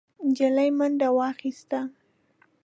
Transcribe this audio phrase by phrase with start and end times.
[0.27, 1.79] نجلۍ منډه واخيسته،